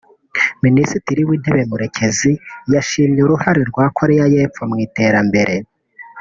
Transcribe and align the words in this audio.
Minisitiri 0.65 1.21
w’Intebe 1.27 1.61
Murekezi 1.71 2.31
yashimye 2.73 3.19
uruhare 3.23 3.61
rwa 3.69 3.85
Koreya 3.97 4.25
y’Epfo 4.33 4.61
mu 4.69 4.75
iterambere 4.85 5.55